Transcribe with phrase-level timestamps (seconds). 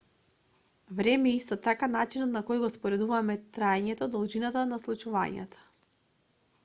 [0.99, 5.63] време е исто така начинот на кој го споредуваме траењето должината на случувањата